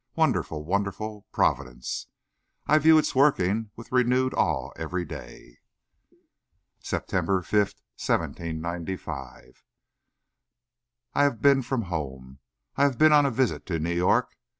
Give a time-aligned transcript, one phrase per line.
[0.15, 2.07] Wonderful, wonderful Providence!
[2.65, 5.59] I view its workings with renewed awe every day.
[6.79, 7.59] SEPTEMBER 5,
[7.99, 9.63] 1795.
[11.13, 12.39] I have been from home.
[12.75, 14.33] I have been on a visit to New York.